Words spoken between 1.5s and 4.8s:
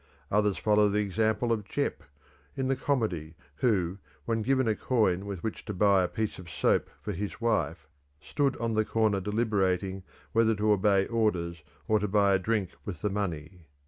of Jeppe, in the comedy, who, when given a